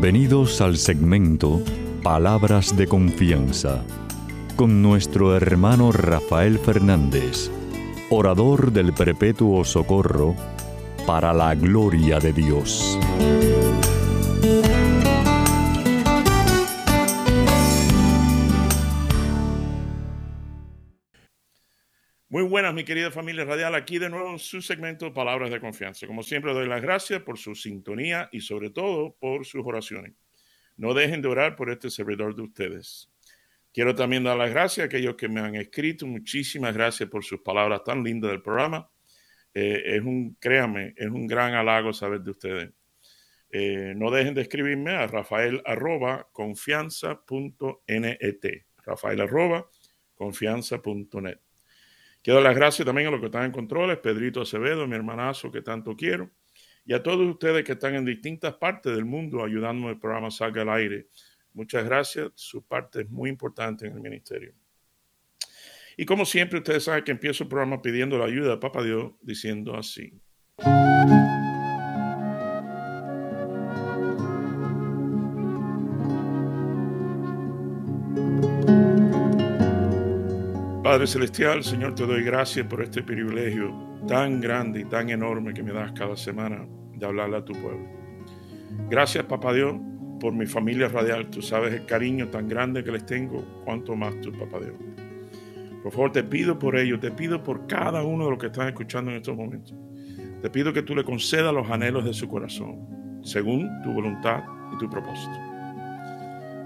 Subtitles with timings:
[0.00, 1.60] Bienvenidos al segmento
[2.04, 3.82] Palabras de Confianza
[4.54, 7.50] con nuestro hermano Rafael Fernández,
[8.08, 10.36] orador del Perpetuo Socorro,
[11.04, 12.96] para la gloria de Dios.
[22.68, 23.74] Buenas, mi querida familia radial.
[23.74, 26.06] Aquí de nuevo en su segmento Palabras de Confianza.
[26.06, 30.12] Como siempre, doy las gracias por su sintonía y sobre todo por sus oraciones.
[30.76, 33.10] No dejen de orar por este servidor de ustedes.
[33.72, 36.06] Quiero también dar las gracias a aquellos que me han escrito.
[36.06, 38.90] Muchísimas gracias por sus palabras tan lindas del programa.
[39.54, 42.70] Eh, es un, créame, es un gran halago saber de ustedes.
[43.50, 48.64] Eh, no dejen de escribirme a rafael arroba confianza.net.
[48.84, 49.66] Rafael arroba
[50.14, 51.38] confianza.net.
[52.22, 55.50] Quiero dar las gracias también a los que están en controles, Pedrito Acevedo, mi hermanazo
[55.50, 56.30] que tanto quiero,
[56.84, 60.62] y a todos ustedes que están en distintas partes del mundo ayudando el programa salga
[60.62, 61.08] al aire.
[61.52, 64.54] Muchas gracias, su parte es muy importante en el ministerio.
[65.96, 69.12] Y como siempre, ustedes saben que empiezo el programa pidiendo la ayuda de Papa Dios,
[69.20, 70.12] diciendo así.
[80.98, 83.72] Padre Celestial, Señor, te doy gracias por este privilegio
[84.08, 87.86] tan grande y tan enorme que me das cada semana de hablarle a tu pueblo.
[88.90, 89.76] Gracias, Papá Dios,
[90.18, 91.30] por mi familia radial.
[91.30, 94.74] Tú sabes el cariño tan grande que les tengo, cuanto más tú, Papá Dios.
[95.84, 98.66] Por favor, te pido por ellos, te pido por cada uno de los que están
[98.66, 99.76] escuchando en estos momentos.
[100.42, 104.42] Te pido que tú le concedas los anhelos de su corazón, según tu voluntad
[104.74, 105.38] y tu propósito.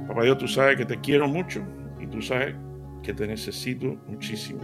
[0.08, 1.62] Papá Dios, tú sabes que te quiero mucho
[2.00, 2.54] y tú sabes
[3.02, 4.60] que te necesito muchísimo.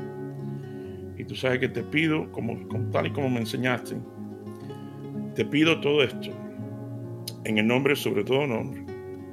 [1.17, 2.57] Y tú sabes que te pido, como,
[2.91, 3.97] tal y como me enseñaste,
[5.35, 6.31] te pido todo esto
[7.45, 8.85] en el nombre, sobre todo nombre,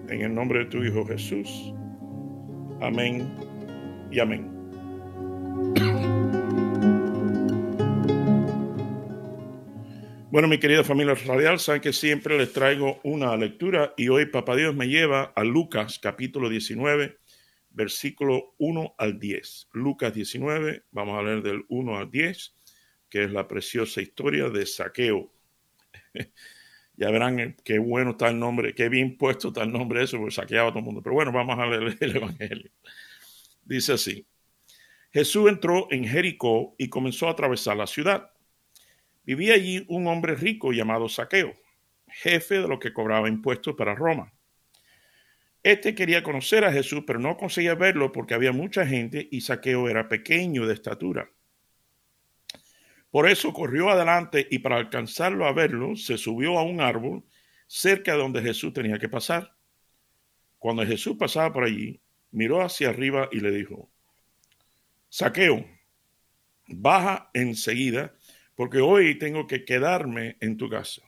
[0.10, 1.74] en el nombre de tu Hijo Jesús.
[2.82, 3.28] Amén
[4.12, 4.52] y amén.
[10.32, 14.58] Bueno, mi querida familia radial, saben que siempre les traigo una lectura y hoy Papá
[14.58, 17.16] Dios me lleva a Lucas capítulo 19
[17.76, 19.70] versículo 1 al 10.
[19.74, 22.56] Lucas 19, vamos a leer del 1 al 10,
[23.10, 25.32] que es la preciosa historia de Saqueo.
[26.96, 30.34] ya verán qué bueno está el nombre, qué bien puesto está el nombre eso, porque
[30.34, 31.02] saqueaba a todo el mundo.
[31.02, 32.72] Pero bueno, vamos a leer el Evangelio.
[33.64, 34.26] Dice así.
[35.12, 38.32] Jesús entró en Jericó y comenzó a atravesar la ciudad.
[39.24, 41.56] Vivía allí un hombre rico llamado Saqueo,
[42.08, 44.35] jefe de los que cobraba impuestos para Roma.
[45.66, 49.90] Este quería conocer a Jesús, pero no conseguía verlo porque había mucha gente y Saqueo
[49.90, 51.32] era pequeño de estatura.
[53.10, 57.24] Por eso corrió adelante y para alcanzarlo a verlo, se subió a un árbol
[57.66, 59.56] cerca de donde Jesús tenía que pasar.
[60.60, 62.00] Cuando Jesús pasaba por allí,
[62.30, 63.90] miró hacia arriba y le dijo,
[65.10, 65.66] Saqueo,
[66.68, 68.14] baja enseguida,
[68.54, 71.02] porque hoy tengo que quedarme en tu casa.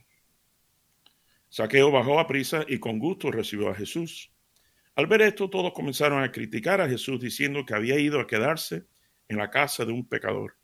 [1.47, 4.31] Saqueo bajó a prisa y con gusto recibió a Jesús.
[4.97, 8.85] Al ver esto, todos comenzaron a criticar a Jesús diciendo que había ido a quedarse
[9.27, 10.57] en la casa de un pecador.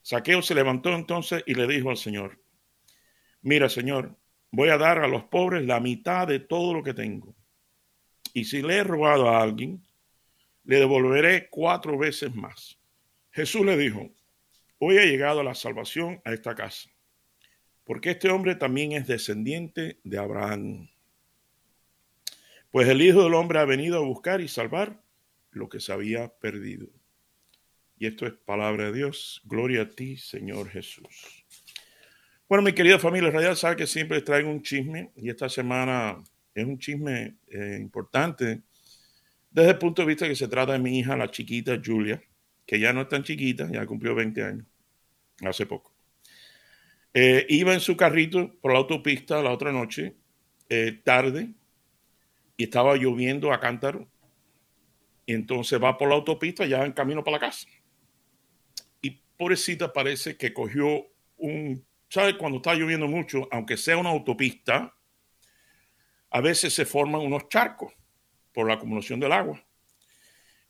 [0.00, 2.40] Saqueo se levantó entonces y le dijo al Señor,
[3.42, 4.16] mira Señor,
[4.52, 7.34] voy a dar a los pobres la mitad de todo lo que tengo.
[8.32, 9.82] Y si le he robado a alguien,
[10.62, 12.78] le devolveré cuatro veces más.
[13.32, 14.08] Jesús le dijo,
[14.78, 16.90] hoy ha llegado la salvación a esta casa,
[17.82, 20.88] porque este hombre también es descendiente de Abraham.
[22.70, 25.02] Pues el Hijo del Hombre ha venido a buscar y salvar
[25.50, 26.88] lo que se había perdido.
[27.98, 29.42] Y esto es palabra de Dios.
[29.44, 31.44] Gloria a ti, Señor Jesús.
[32.48, 36.22] Bueno, mi querida familia radial, sabe que siempre traigo un chisme y esta semana
[36.54, 38.62] es un chisme eh, importante
[39.50, 42.22] desde el punto de vista que se trata de mi hija, la chiquita Julia,
[42.66, 44.66] que ya no es tan chiquita, ya cumplió 20 años,
[45.40, 45.92] hace poco.
[47.14, 50.14] Eh, iba en su carrito por la autopista la otra noche,
[50.68, 51.54] eh, tarde,
[52.58, 54.06] y estaba lloviendo a cántaro.
[55.24, 57.68] Y entonces va por la autopista ya en camino para la casa.
[59.00, 61.06] Y pobrecita parece que cogió
[61.36, 62.34] un, ¿sabes?
[62.34, 64.94] Cuando está lloviendo mucho, aunque sea una autopista,
[66.30, 67.92] a veces se forman unos charcos
[68.52, 69.62] por la acumulación del agua.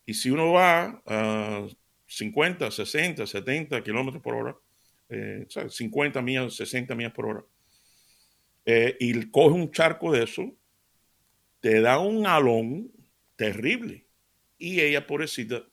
[0.05, 1.67] Y si uno va a
[2.05, 4.55] 50, 60, 70 kilómetros por hora,
[5.09, 7.45] eh, 50 millas, 60 millas por hora,
[8.65, 10.53] eh, y coge un charco de eso,
[11.59, 12.91] te da un alón
[13.35, 14.05] terrible.
[14.57, 15.63] Y ella, pobrecita,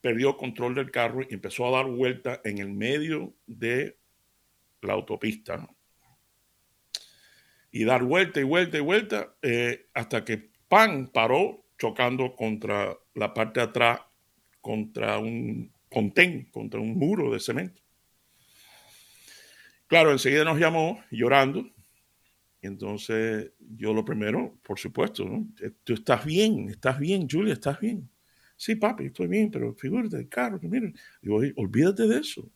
[0.00, 3.98] perdió control del carro y empezó a dar vuelta en el medio de
[4.80, 5.68] la autopista.
[7.74, 13.32] y dar vuelta y vuelta y vuelta eh, hasta que pan paró chocando contra la
[13.32, 14.00] parte de atrás,
[14.60, 17.80] contra un contén, contra un muro de cemento.
[19.86, 21.71] Claro, enseguida nos llamó llorando.
[22.62, 25.48] Entonces yo lo primero, por supuesto, ¿no?
[25.82, 28.08] Tú estás bien, estás bien, Julia, estás bien.
[28.56, 30.92] Sí, papi, estoy bien, pero figúrate el carro, que mira.
[31.20, 32.48] Digo, olvídate de eso.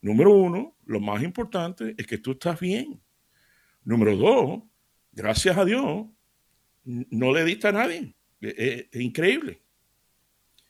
[0.00, 2.98] Número uno, lo más importante es que tú estás bien.
[3.84, 4.62] Número dos,
[5.12, 6.06] gracias a Dios,
[6.84, 8.14] no le diste a nadie.
[8.40, 9.60] Es, increíble.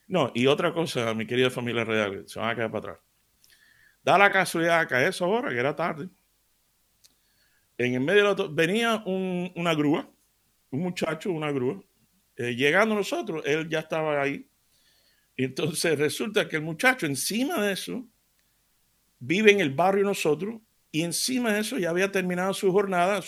[0.07, 2.99] No, y otra cosa, mi querida familia real, se van a quedar para atrás.
[4.03, 6.09] Da la casualidad que a esa hora, que era tarde,
[7.77, 10.09] en el medio de la venía una grúa,
[10.71, 11.81] un muchacho, una grúa.
[12.35, 14.47] Eh, llegando nosotros, él ya estaba ahí.
[15.35, 18.07] Entonces resulta que el muchacho, encima de eso,
[19.19, 20.61] vive en el barrio nosotros
[20.91, 23.19] y encima de eso ya había terminado su jornada,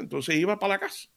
[0.00, 1.08] entonces iba para la casa.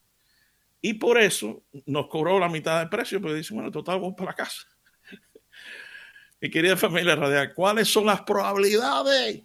[0.80, 4.30] Y por eso nos cobró la mitad del precio, pero dice, bueno, total, vamos para
[4.30, 4.62] la casa.
[6.40, 9.42] Mi querida familia radial, ¿cuáles son las probabilidades?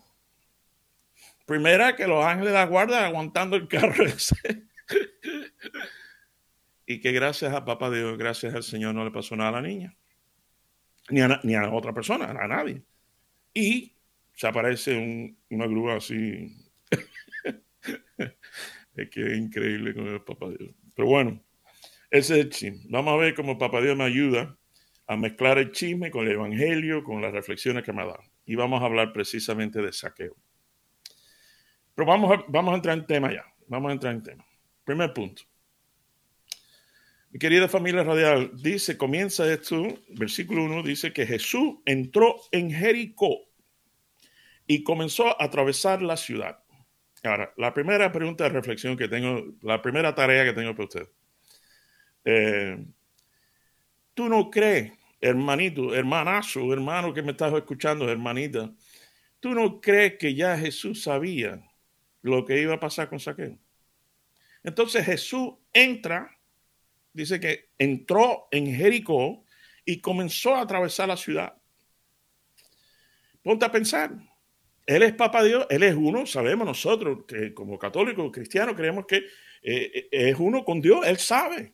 [1.45, 4.35] Primera, que los ángeles de la guarda aguantando el carro ese.
[6.85, 9.61] y que gracias a papá Dios, gracias al Señor, no le pasó nada a la
[9.61, 9.95] niña.
[11.09, 12.81] Ni a, ni a otra persona, a nadie.
[13.53, 13.93] Y
[14.33, 16.55] se aparece una grúa así.
[18.95, 20.73] es que es increíble con el Papá Dios.
[20.95, 21.43] Pero bueno,
[22.09, 22.85] ese es el chisme.
[22.89, 24.57] Vamos a ver cómo Papá Dios me ayuda
[25.07, 28.23] a mezclar el chisme con el Evangelio, con las reflexiones que me ha dado.
[28.45, 30.35] Y vamos a hablar precisamente de saqueo.
[31.95, 33.45] Pero vamos a, vamos a entrar en tema ya.
[33.67, 34.45] Vamos a entrar en tema.
[34.83, 35.43] Primer punto.
[37.31, 43.39] Mi querida familia radial, dice, comienza esto, versículo 1, dice que Jesús entró en Jericó
[44.67, 46.59] y comenzó a atravesar la ciudad.
[47.23, 51.09] Ahora, la primera pregunta de reflexión que tengo, la primera tarea que tengo para usted.
[52.25, 52.85] Eh,
[54.13, 58.71] ¿Tú no crees, hermanito, hermanazo, hermano que me estás escuchando, hermanita,
[59.39, 61.63] tú no crees que ya Jesús sabía
[62.23, 63.57] lo que iba a pasar con Saqueo?
[64.63, 66.35] Entonces Jesús entra,
[67.13, 69.45] dice que entró en Jericó
[69.85, 71.53] y comenzó a atravesar la ciudad.
[73.43, 74.17] Ponte a pensar,
[74.85, 79.23] él es Papa Dios, Él es uno, sabemos nosotros que como católicos, cristianos, creemos que
[79.61, 81.73] eh, es uno con Dios, Él sabe.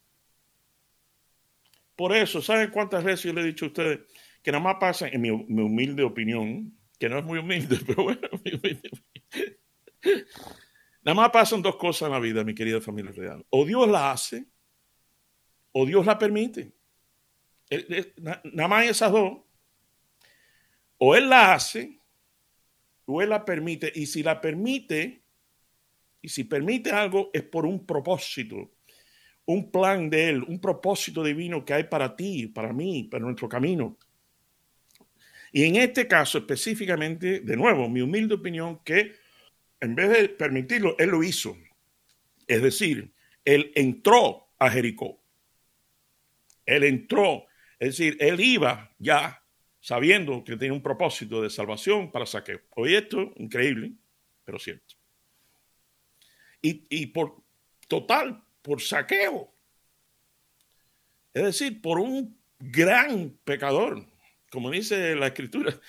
[1.96, 4.00] Por eso, ¿saben cuántas veces yo le he dicho a ustedes
[4.44, 8.30] que nada más pasa, en mi, humilde opinión, que no es muy humilde, pero bueno,
[11.04, 13.46] nada más pasan dos cosas en la vida, mi querida familia real.
[13.50, 14.46] O Dios la hace,
[15.72, 16.72] o Dios la permite.
[18.44, 19.40] Nada más esas dos.
[20.98, 22.00] O Él la hace,
[23.06, 25.24] o Él la permite, y si la permite,
[26.22, 28.72] y si permite algo, es por un propósito,
[29.46, 33.48] un plan de Él, un propósito divino que hay para ti, para mí, para nuestro
[33.48, 33.98] camino.
[35.52, 39.14] Y en este caso específicamente, de nuevo, mi humilde opinión, que
[39.82, 41.58] en vez de permitirlo, Él lo hizo.
[42.48, 43.12] Es decir,
[43.46, 45.22] Él entró a Jericó.
[46.66, 47.46] Él entró,
[47.80, 49.44] es decir, Él iba ya
[49.80, 52.62] sabiendo que tiene un propósito de salvación para saqueo.
[52.76, 53.94] Hoy esto, increíble,
[54.44, 54.96] pero cierto.
[56.62, 57.42] Y, por
[57.88, 59.54] total, por saqueo.
[61.34, 64.06] Es decir, por un gran pecador,
[64.52, 65.80] como dice la escritura.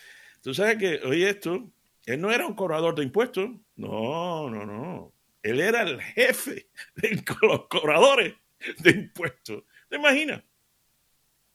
[0.43, 1.71] Tú sabes que, oye esto,
[2.07, 3.51] él no era un cobrador de impuestos.
[3.77, 5.13] No, no, no.
[5.43, 8.35] Él era el jefe de los cobradores
[8.79, 9.65] de impuestos.
[9.89, 10.43] ¿Te imaginas?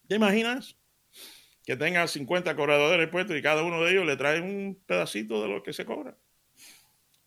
[0.08, 0.76] ¿Te imaginas?
[1.66, 5.50] que tenga 50 cobradores puestos y cada uno de ellos le trae un pedacito de
[5.50, 6.16] lo que se cobra.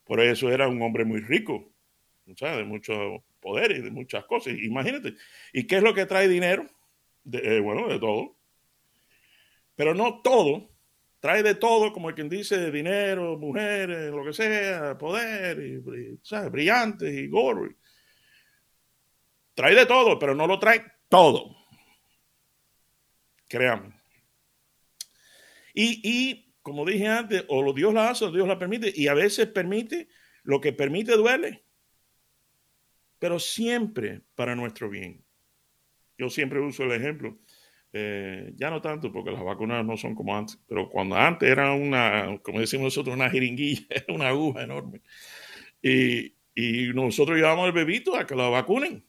[0.05, 1.71] Por eso era un hombre muy rico,
[2.25, 4.55] de muchos poderes, de muchas cosas.
[4.63, 5.15] Imagínate.
[5.53, 6.67] ¿Y qué es lo que trae dinero?
[7.33, 8.37] Eh, bueno, de todo.
[9.75, 10.71] Pero no todo.
[11.21, 16.51] Trae de todo, como quien dice, dinero, mujeres, lo que sea, poder, y, ¿sabes?
[16.51, 17.69] brillantes y gorro.
[19.55, 21.57] Trae de todo, pero no lo trae todo.
[23.49, 23.99] Créanme.
[25.75, 28.93] Y, como dije antes, o Dios la hace o Dios la permite.
[28.95, 30.09] Y a veces permite,
[30.43, 31.65] lo que permite duele.
[33.19, 35.25] Pero siempre para nuestro bien.
[36.17, 37.39] Yo siempre uso el ejemplo.
[37.92, 41.73] Eh, ya no tanto porque las vacunas no son como antes, pero cuando antes era
[41.73, 45.00] una, como decimos nosotros, una jeringuilla, una aguja enorme.
[45.83, 49.04] Y, y nosotros llevamos al bebito a que lo vacunen.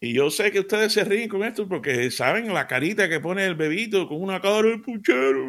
[0.00, 3.46] Y yo sé que ustedes se ríen con esto porque saben la carita que pone
[3.46, 5.46] el bebito con una cara de puchero.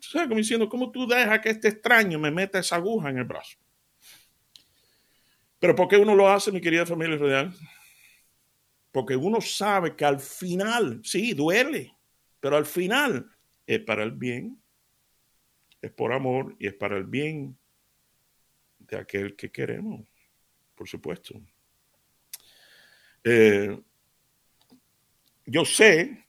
[0.00, 0.28] ¿Sabes?
[0.28, 3.56] Como diciendo, ¿cómo tú dejas que este extraño me meta esa aguja en el brazo?
[5.58, 7.54] Pero ¿por qué uno lo hace, mi querida familia real?
[8.94, 11.92] Porque uno sabe que al final, sí, duele,
[12.38, 13.28] pero al final
[13.66, 14.62] es para el bien,
[15.82, 17.58] es por amor y es para el bien
[18.78, 20.06] de aquel que queremos,
[20.76, 21.42] por supuesto.
[23.24, 23.76] Eh,
[25.46, 26.26] yo sé,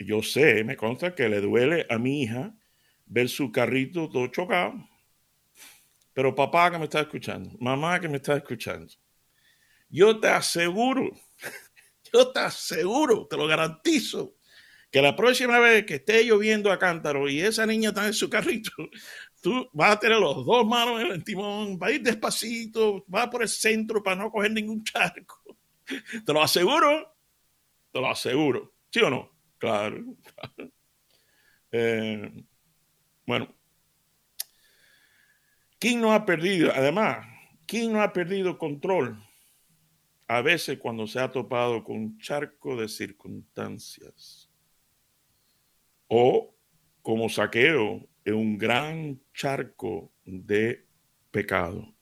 [0.00, 2.52] yo sé, me consta que le duele a mi hija
[3.04, 4.74] ver su carrito todo chocado.
[6.12, 8.92] Pero papá que me está escuchando, mamá que me está escuchando,
[9.88, 11.12] yo te aseguro,
[12.16, 14.36] yo te aseguro, te lo garantizo,
[14.90, 18.30] que la próxima vez que esté lloviendo a cántaro y esa niña está en su
[18.30, 18.70] carrito,
[19.42, 23.28] tú vas a tener los dos manos en el timón, va a ir despacito, va
[23.28, 25.42] por el centro para no coger ningún charco.
[26.24, 27.14] Te lo aseguro,
[27.92, 28.74] te lo aseguro.
[28.90, 29.30] ¿Sí o no?
[29.56, 30.04] Claro.
[31.70, 32.44] Eh,
[33.24, 33.54] bueno,
[35.78, 36.72] ¿quién no ha perdido?
[36.74, 37.24] Además,
[37.66, 39.25] ¿quién no ha perdido control?
[40.28, 44.50] A veces cuando se ha topado con un charco de circunstancias.
[46.08, 46.54] O
[47.02, 50.84] como saqueo en un gran charco de
[51.30, 51.94] pecado.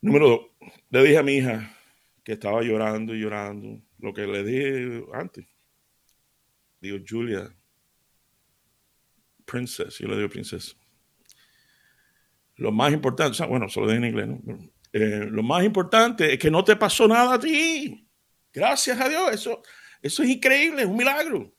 [0.00, 0.40] Número dos,
[0.90, 1.76] le dije a mi hija
[2.22, 5.44] que estaba llorando y llorando, lo que le dije antes.
[6.80, 7.52] Digo, Julia,
[9.44, 10.77] princess, yo le digo princesa.
[12.58, 14.38] Lo más importante, bueno, se lo en inglés, ¿no?
[14.92, 18.08] Eh, lo más importante es que no te pasó nada a ti.
[18.52, 19.62] Gracias a Dios, eso,
[20.02, 21.54] eso es increíble, es un milagro.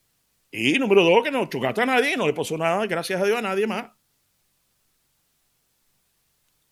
[0.50, 3.38] Y número dos, que no chocaste a nadie, no le pasó nada, gracias a Dios,
[3.38, 3.90] a nadie más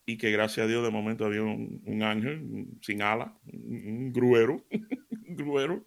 [0.09, 5.37] y que gracias a Dios de momento había un, ángel sin ala, un, gruero, un
[5.37, 5.87] gruero,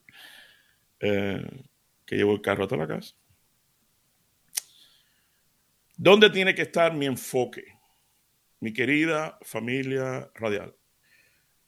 [0.99, 1.43] eh,
[2.05, 3.15] que llevó el carro hasta la casa.
[5.97, 7.63] ¿Dónde tiene que estar mi enfoque?
[8.61, 10.75] Mi querida familia radial.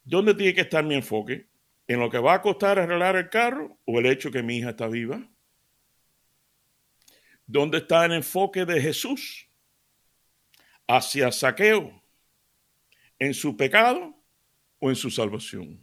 [0.04, 1.48] ¿Dónde tiene que estar mi enfoque?
[1.88, 4.70] ¿En lo que va a costar arreglar el carro o el hecho que mi hija
[4.70, 5.28] está viva?
[7.48, 9.50] ¿Dónde está el enfoque de Jesús?
[10.88, 12.02] Hacia saqueo
[13.18, 14.16] en su pecado
[14.80, 15.80] o en su salvación.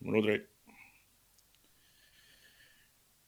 [0.00, 0.42] Número tres.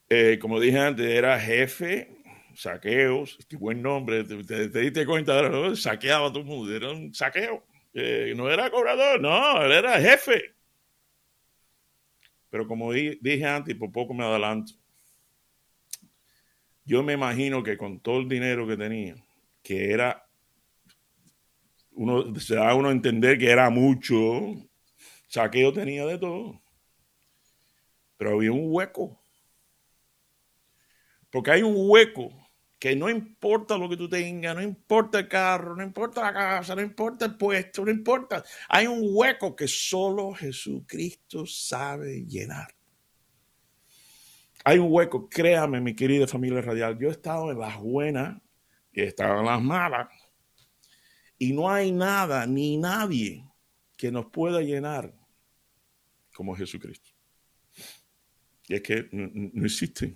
[0.09, 2.16] Eh, como dije antes, era jefe,
[2.57, 5.77] saqueos, qué buen nombre, te, diste cuenta, ¿no?
[5.77, 7.65] saqueaba a todo el mundo, era un saqueo,
[8.35, 10.55] no era cobrador, no, él era jefe.
[12.51, 14.73] Pero como dije antes, y por poco me adelanto,
[16.85, 19.17] yo me imagino que con todo el dinero que tenía,
[19.63, 20.27] que era
[21.93, 24.55] uno se da uno a entender que era mucho,
[25.27, 26.61] saqueo tenía de todo,
[28.17, 29.21] pero había un hueco.
[31.31, 32.46] Porque hay un hueco
[32.79, 36.75] que no importa lo que tú tengas, no importa el carro, no importa la casa,
[36.75, 38.45] no importa el puesto, no importa.
[38.69, 42.75] Hay un hueco que solo Jesucristo sabe llenar.
[44.65, 48.41] Hay un hueco, créame mi querida familia radial, yo he estado en las buenas
[48.93, 50.09] y he estado en las malas.
[51.39, 53.45] Y no hay nada ni nadie
[53.97, 55.15] que nos pueda llenar
[56.35, 57.11] como Jesucristo.
[58.69, 60.15] Y es que no, existe.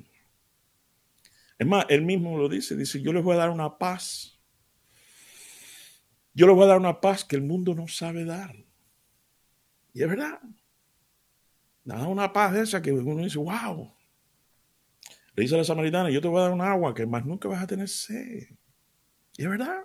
[1.61, 4.41] Es más, él mismo lo dice, dice, yo les voy a dar una paz.
[6.33, 8.57] Yo les voy a dar una paz que el mundo no sabe dar.
[9.93, 10.41] Y es verdad.
[11.85, 13.93] Nada, una paz esa que uno dice, wow.
[15.35, 17.47] Le dice a la samaritana, yo te voy a dar un agua que más nunca
[17.47, 18.49] vas a tener sed.
[19.37, 19.85] Y es verdad.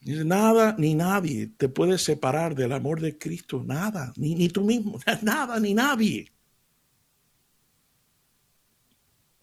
[0.00, 4.98] Nada ni nadie te puede separar del amor de Cristo, nada, ni, ni tú mismo,
[5.22, 6.33] nada ni nadie.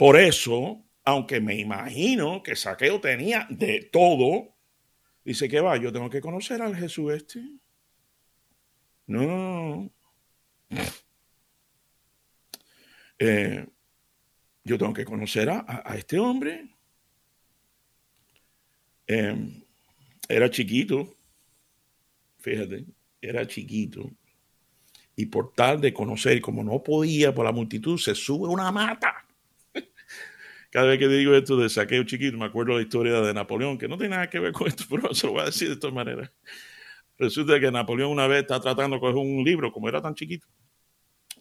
[0.01, 4.55] Por eso, aunque me imagino que Saqueo tenía de todo,
[5.23, 7.39] dice que va, yo tengo que conocer al Jesús este.
[9.05, 9.91] No,
[13.19, 13.67] eh,
[14.63, 16.67] yo tengo que conocer a, este hombre.
[19.05, 19.63] Eh,
[20.27, 21.15] era chiquito,
[22.39, 22.85] fíjate,
[23.21, 24.09] era chiquito.
[25.15, 29.27] Y por tal de conocer, como no podía por la multitud, se sube una mata.
[30.71, 33.89] Cada vez que digo esto de saqueo chiquito, me acuerdo la historia de Napoleón, que
[33.89, 35.91] no tiene nada que ver con esto, pero se lo voy a decir de esta
[35.91, 36.31] manera.
[37.17, 40.47] Resulta que Napoleón una vez está tratando de coger un libro, como era tan chiquito,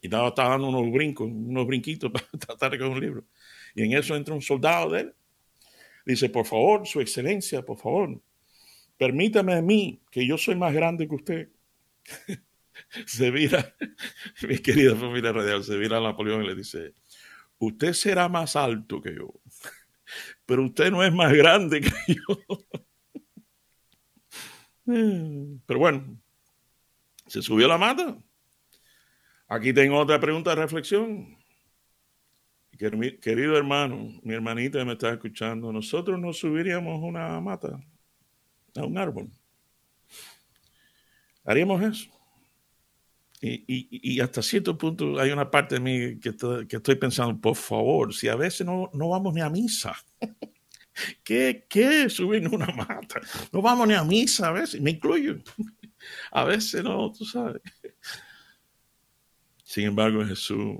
[0.03, 3.25] y estaba, estaba dando unos brincos, unos brinquitos para tratar de coger un libro.
[3.75, 5.15] Y en eso entra un soldado de él.
[6.05, 8.21] Dice, por favor, su excelencia, por favor,
[8.99, 11.49] permítame a mí, que yo soy más grande que usted.
[13.07, 13.77] se vira,
[14.43, 16.95] mi querida familia radial, se vira a Napoleón y le dice,
[17.61, 19.33] usted será más alto que yo,
[20.45, 22.67] pero usted no es más grande que yo.
[25.67, 26.19] Pero bueno,
[27.27, 28.19] se subió la mata.
[29.47, 31.37] Aquí tengo otra pregunta de reflexión.
[33.21, 37.79] Querido hermano, mi hermanita me está escuchando, nosotros nos subiríamos una mata,
[38.75, 39.31] a un árbol.
[41.45, 42.20] Haríamos eso.
[43.43, 48.29] Y, hasta cierto punto hay una parte de mí que estoy, pensando, por favor, si
[48.29, 49.97] a veces no, no vamos ni a misa,
[51.25, 53.21] ¿qué, qué subir una mata?
[53.51, 55.39] No vamos ni a misa a veces, me incluyo.
[56.33, 57.61] A veces no, tú sabes.
[59.63, 60.79] Sin embargo, Jesús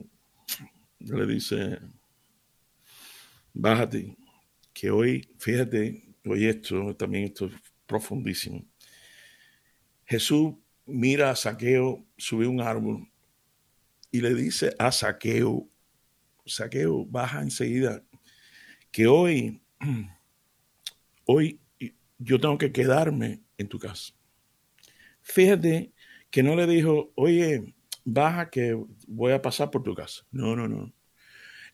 [0.99, 1.79] le dice,
[3.53, 4.17] bájate,
[4.73, 7.53] que hoy, fíjate, hoy esto, también esto es
[7.87, 8.65] profundísimo.
[10.07, 10.55] Jesús
[10.87, 13.11] mira a Saqueo subir un árbol
[14.13, 15.69] y le dice a Saqueo,
[16.47, 18.03] Saqueo, baja enseguida,
[18.91, 19.63] que hoy,
[21.27, 21.61] hoy
[22.19, 24.13] yo tengo que quedarme en tu casa.
[25.23, 25.93] Fíjate
[26.31, 27.75] que no le dijo, oye,
[28.05, 30.25] baja que voy a pasar por tu casa.
[30.31, 30.93] No, no, no.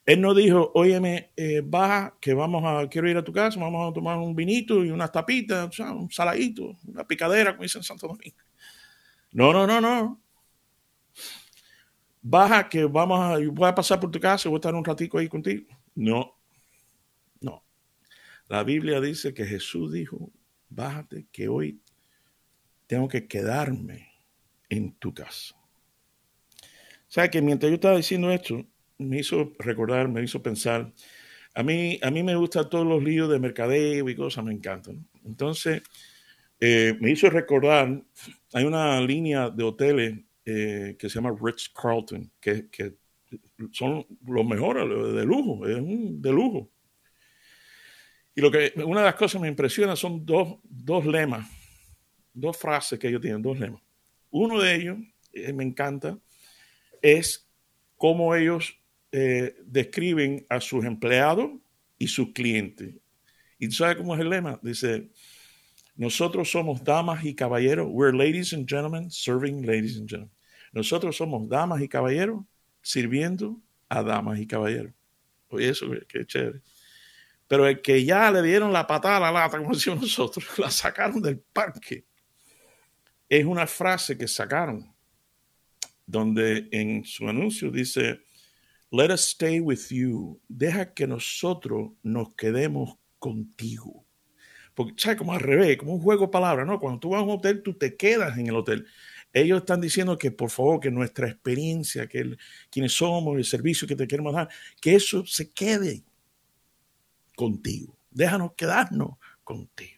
[0.05, 3.91] Él no dijo, óyeme, eh, baja que vamos a, quiero ir a tu casa, vamos
[3.91, 8.07] a tomar un vinito y unas tapitas, un saladito, una picadera, como dicen en Santo
[8.07, 8.37] Domingo.
[9.33, 10.21] No, no, no, no.
[12.29, 15.17] Baja que vamos a, voy a pasar por tu casa voy a estar un ratico
[15.17, 15.65] ahí contigo.
[15.95, 16.35] No,
[17.39, 17.63] no.
[18.49, 20.29] La Biblia dice que Jesús dijo,
[20.67, 21.79] bájate que hoy
[22.85, 24.09] tengo que quedarme
[24.67, 25.55] en tu casa.
[25.55, 28.61] O sea que mientras yo estaba diciendo esto,
[28.97, 30.91] me hizo recordar, me hizo pensar.
[31.55, 35.07] A mí, a mí me gustan todos los líos de mercadeo y cosas, me encantan.
[35.23, 35.81] Entonces,
[36.59, 38.03] eh, me hizo recordar,
[38.51, 42.93] hay una línea de hoteles eh, que se llama Ritz Carlton, que, que,
[43.73, 46.71] son los mejores, de lujo, es de lujo.
[48.33, 51.45] Y lo que, una de las cosas que me impresiona son dos, dos lemas,
[52.33, 53.81] dos frases que ellos tienen, dos lemas.
[54.29, 54.97] Uno de ellos,
[55.33, 56.17] eh, me encanta,
[57.01, 57.45] es
[57.97, 58.73] cómo ellos
[59.65, 61.49] describen a sus empleados
[61.97, 62.93] y sus clientes.
[63.59, 64.59] ¿Y tú sabes cómo es el lema?
[64.61, 65.09] Dice,
[65.97, 67.87] nosotros somos damas y caballeros.
[67.89, 70.36] We're ladies and gentlemen serving ladies and gentlemen.
[70.77, 72.45] Nosotros somos damas y caballeros
[72.83, 73.59] sirviendo
[73.89, 74.93] a damas y caballeros.
[75.49, 76.61] Oye, eso qué chévere.
[77.47, 80.69] Pero el que ya le dieron la patada a la lata, como decimos nosotros, la
[80.69, 82.05] sacaron del parque.
[83.27, 84.93] Es una frase que sacaron,
[86.05, 88.21] donde en su anuncio dice,
[88.91, 90.39] Let us stay with you.
[90.47, 94.05] Deja que nosotros nos quedemos contigo.
[94.75, 95.17] Porque, ¿sabes?
[95.17, 96.79] Como al revés, como un juego de palabras, ¿no?
[96.79, 98.85] Cuando tú vas a un hotel, tú te quedas en el hotel.
[99.41, 102.37] Ellos están diciendo que, por favor, que nuestra experiencia, que
[102.69, 104.49] quienes somos, el servicio que te queremos dar,
[104.81, 106.03] que eso se quede
[107.35, 107.97] contigo.
[108.09, 109.97] Déjanos quedarnos contigo.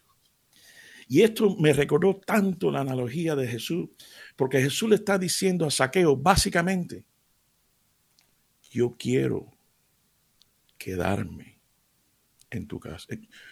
[1.08, 3.88] Y esto me recordó tanto la analogía de Jesús,
[4.36, 7.04] porque Jesús le está diciendo a Saqueo, básicamente,
[8.70, 9.50] yo quiero
[10.78, 11.58] quedarme
[12.50, 13.08] en tu casa.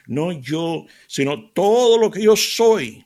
[0.07, 3.05] No yo, sino todo lo que yo soy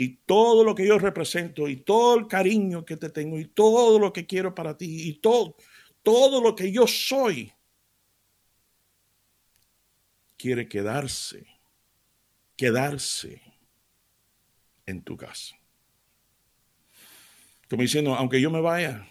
[0.00, 3.98] y todo lo que yo represento y todo el cariño que te tengo y todo
[3.98, 5.56] lo que quiero para ti y todo,
[6.04, 7.52] todo lo que yo soy
[10.36, 11.44] quiere quedarse,
[12.56, 13.42] quedarse
[14.86, 15.56] en tu casa.
[17.68, 19.04] Como diciendo, aunque yo me vaya,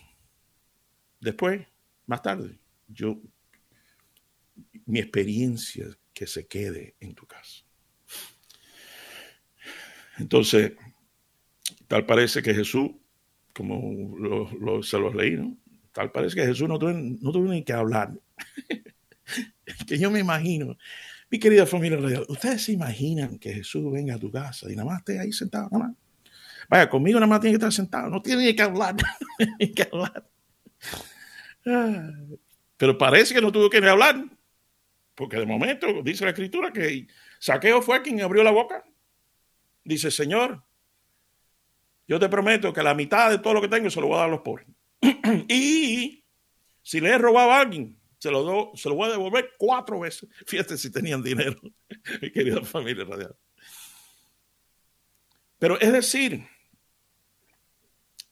[1.19, 1.67] después,
[2.05, 3.21] más tarde, yo
[4.85, 7.66] mi experiencia que se quede en tu casa.
[10.17, 10.73] Entonces,
[11.87, 12.91] tal parece que Jesús,
[13.53, 15.57] como lo, se los leí, ¿no?
[15.91, 18.11] Tal parece que Jesús no tuvo, ni que hablar.
[19.87, 20.77] que yo me imagino,
[21.29, 24.99] mi querida familia ustedes se imaginan que Jesús venga a tu casa y nada más
[24.99, 25.95] esté ahí sentado, nada más.
[26.69, 28.95] Vaya, conmigo nada más tiene que estar sentado, no tiene ni que hablar,
[29.59, 30.29] ni que hablar.
[32.77, 34.23] Pero parece que no tuvo que hablar,
[35.15, 37.07] porque de momento dice la escritura que
[37.39, 38.83] Saqueo fue quien abrió la boca.
[39.87, 40.61] Dice, Señor,
[42.09, 44.19] yo te prometo que la mitad de todo lo que tengo se lo voy a
[44.19, 44.67] dar a los pobres.
[45.47, 46.25] y
[46.81, 50.01] si le he robado a alguien, se lo, do, se lo voy a devolver cuatro
[50.01, 50.27] veces.
[50.45, 51.55] Fíjate si tenían dinero,
[52.21, 53.33] mi querida familia radial.
[55.57, 56.45] Pero es decir,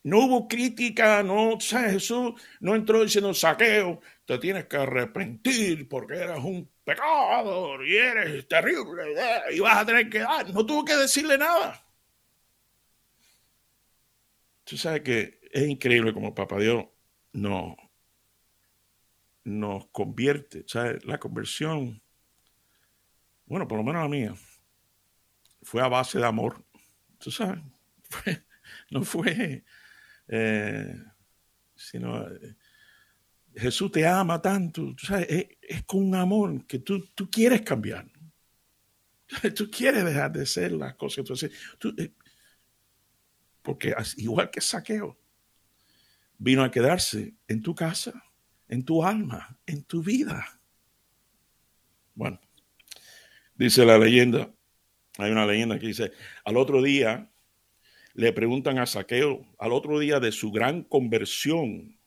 [0.06, 6.42] no hubo crítica, no, Jesús no entró diciendo saqueo, te tienes que arrepentir porque eras
[6.42, 9.14] un pecador y eres terrible
[9.52, 10.52] y vas a tener que dar.
[10.52, 11.84] No tuvo que decirle nada.
[14.64, 16.86] Tú sabes que es increíble como Papá Dios
[17.32, 17.76] no,
[19.44, 20.64] nos convierte.
[20.66, 21.04] ¿sabes?
[21.04, 22.00] La conversión
[23.46, 24.34] bueno, por lo menos la mía,
[25.62, 26.64] fue a base de amor.
[27.18, 27.60] Tú sabes,
[28.90, 29.64] no fue,
[30.28, 30.94] eh,
[31.74, 32.56] sino eh,
[33.54, 35.26] Jesús te ama tanto, tú sabes,
[35.60, 38.06] es, con un amor que tú, quieres cambiar.
[39.56, 41.24] Tú quieres dejar de ser las cosas
[41.78, 41.92] tú.
[41.98, 42.12] Eh,
[43.60, 45.18] porque igual que saqueo,
[46.38, 48.22] vino a quedarse en tu casa,
[48.68, 50.60] en tu alma, en tu vida.
[52.14, 52.40] Bueno,
[53.56, 54.54] dice la leyenda,
[55.18, 56.12] hay una leyenda que dice,
[56.44, 57.28] al otro día
[58.16, 61.98] le preguntan a Saqueo, al otro día de su gran conversión,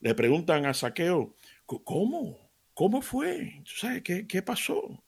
[0.00, 1.34] le preguntan a Saqueo,
[1.64, 2.50] ¿cómo?
[2.74, 3.62] ¿Cómo fue?
[3.64, 5.02] ¿Sabes qué, qué pasó?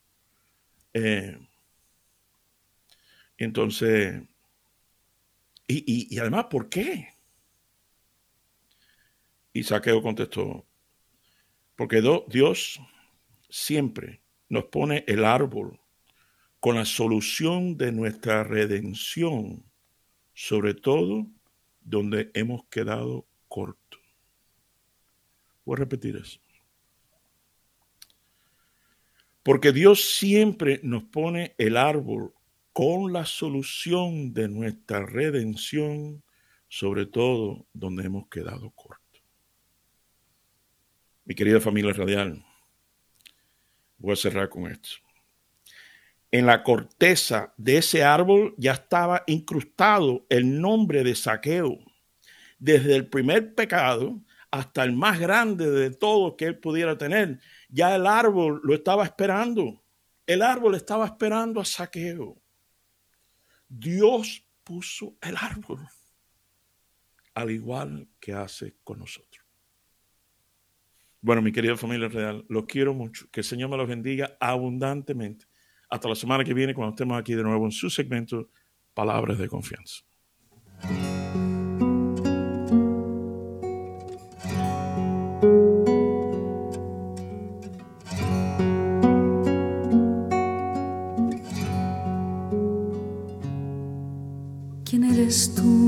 [0.94, 1.38] Eh,
[3.37, 4.22] entonces,
[5.66, 7.09] y, y además, ¿por qué?
[9.52, 10.64] Y Saqueo contestó,
[11.76, 12.81] porque Dios
[13.50, 15.78] siempre nos pone el árbol
[16.61, 19.64] con la solución de nuestra redención,
[20.35, 21.27] sobre todo
[21.81, 24.01] donde hemos quedado cortos.
[25.64, 26.40] Voy a repetir eso.
[29.42, 32.35] Porque Dios siempre nos pone el árbol
[32.73, 36.23] con la solución de nuestra redención,
[36.68, 39.23] sobre todo donde hemos quedado cortos.
[41.25, 42.44] Mi querida familia radial,
[43.97, 45.08] voy a cerrar con esto.
[46.31, 51.79] En la corteza de ese árbol ya estaba incrustado el nombre de saqueo,
[52.59, 57.41] desde el primer pecado hasta el más grande de todos que él pudiera tener.
[57.69, 59.83] Ya el árbol lo estaba esperando.
[60.27, 62.41] El árbol estaba esperando a saqueo.
[63.69, 65.87] Dios puso el árbol,
[67.35, 69.45] al igual que hace con nosotros.
[71.21, 73.29] Bueno, mi querida familia real, los quiero mucho.
[73.31, 75.48] Que el Señor me los bendiga abundantemente.
[75.90, 78.48] Hasta la semana que viene, cuando estemos aquí de nuevo en su segmento
[78.94, 80.05] Palabras de Confianza.
[94.85, 95.88] ¿Quién eres tú?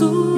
[0.00, 0.37] Eres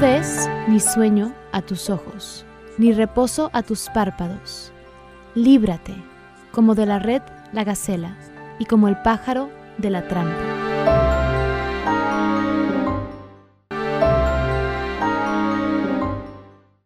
[0.00, 2.44] Des ni sueño a tus ojos,
[2.78, 4.72] ni reposo a tus párpados.
[5.34, 5.96] Líbrate,
[6.52, 8.16] como de la red la gacela,
[8.60, 10.47] y como el pájaro de la trampa.